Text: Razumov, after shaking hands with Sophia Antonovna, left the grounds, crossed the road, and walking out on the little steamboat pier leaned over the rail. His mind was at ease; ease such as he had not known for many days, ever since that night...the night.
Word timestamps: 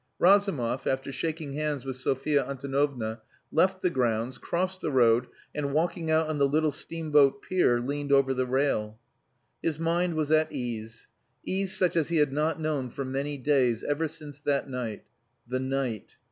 Razumov, 0.17 0.87
after 0.87 1.11
shaking 1.11 1.53
hands 1.53 1.85
with 1.85 1.95
Sophia 1.95 2.43
Antonovna, 2.43 3.21
left 3.51 3.83
the 3.83 3.89
grounds, 3.91 4.39
crossed 4.39 4.81
the 4.81 4.89
road, 4.89 5.27
and 5.53 5.75
walking 5.75 6.09
out 6.09 6.25
on 6.27 6.39
the 6.39 6.47
little 6.49 6.71
steamboat 6.71 7.43
pier 7.43 7.79
leaned 7.79 8.11
over 8.11 8.33
the 8.33 8.47
rail. 8.47 8.97
His 9.61 9.77
mind 9.77 10.15
was 10.15 10.31
at 10.31 10.51
ease; 10.51 11.05
ease 11.45 11.77
such 11.77 11.95
as 11.95 12.07
he 12.09 12.17
had 12.17 12.33
not 12.33 12.59
known 12.59 12.89
for 12.89 13.05
many 13.05 13.37
days, 13.37 13.83
ever 13.83 14.07
since 14.07 14.39
that 14.41 14.67
night...the 14.67 15.59
night. 15.59 16.15